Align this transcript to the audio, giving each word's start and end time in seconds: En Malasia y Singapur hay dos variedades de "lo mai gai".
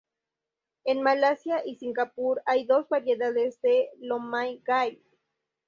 En 0.83 1.03
Malasia 1.03 1.61
y 1.63 1.75
Singapur 1.75 2.41
hay 2.47 2.65
dos 2.65 2.89
variedades 2.89 3.61
de 3.61 3.91
"lo 3.99 4.17
mai 4.17 4.59
gai". 4.65 4.99